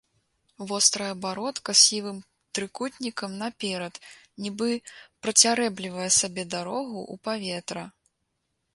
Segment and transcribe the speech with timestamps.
[0.69, 2.17] Вострая бародка сівым
[2.59, 4.01] трыкутнікам наперад,
[4.47, 4.69] нібы
[5.27, 7.83] працярэблівае сабе дарогу ў паветра.